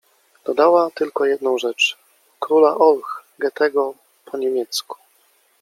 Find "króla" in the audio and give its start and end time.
2.39-2.75